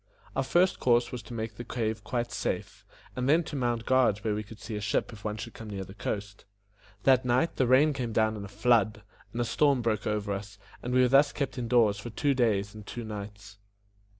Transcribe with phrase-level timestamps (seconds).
[0.35, 4.17] Our first course was to make the cave quite safe, and then to mount guard
[4.23, 6.45] where we could see a ship if one should come near the coast.
[7.03, 10.57] That night the rain came down in a flood, and a storm broke over us,
[10.81, 13.59] and we were thus kept in doors for two days and two nights.